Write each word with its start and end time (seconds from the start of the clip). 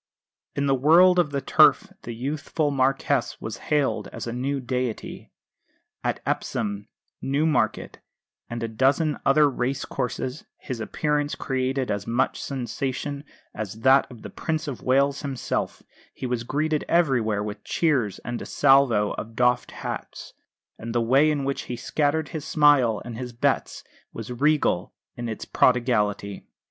In 0.55 0.65
the 0.65 0.73
world 0.73 1.19
of 1.19 1.29
the 1.29 1.41
Turf 1.41 1.93
the 2.01 2.15
youthful 2.15 2.71
Marquess 2.71 3.39
was 3.39 3.57
hailed 3.69 4.07
as 4.07 4.25
a 4.25 4.33
new 4.33 4.59
deity. 4.59 5.31
At 6.03 6.21
Epsom, 6.25 6.87
Newmarket, 7.21 7.99
and 8.49 8.63
a 8.63 8.67
dozen 8.67 9.19
other 9.27 9.47
race 9.47 9.85
courses 9.85 10.43
his 10.57 10.79
appearance 10.79 11.35
created 11.35 11.91
as 11.91 12.07
much 12.07 12.41
sensation 12.41 13.23
as 13.53 13.81
that 13.81 14.09
of 14.09 14.23
the 14.23 14.31
Prince 14.31 14.67
of 14.67 14.81
Wales 14.81 15.21
himself; 15.21 15.83
he 16.15 16.25
was 16.25 16.43
greeted 16.45 16.83
everywhere 16.89 17.43
with 17.43 17.63
cheers 17.63 18.17
and 18.25 18.41
a 18.41 18.45
salvo 18.47 19.11
of 19.19 19.35
doffed 19.35 19.69
hats; 19.69 20.33
and 20.79 20.95
the 20.95 20.99
way 21.01 21.29
in 21.29 21.43
which 21.43 21.65
he 21.69 21.75
scattered 21.75 22.29
his 22.29 22.43
smiles 22.43 23.03
and 23.05 23.19
his 23.19 23.33
bets 23.33 23.83
was 24.13 24.31
regal 24.31 24.95
in 25.15 25.29
its 25.29 25.45
prodigality. 25.45 26.47